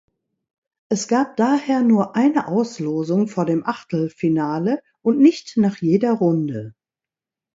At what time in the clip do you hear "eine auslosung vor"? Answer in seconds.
2.15-3.45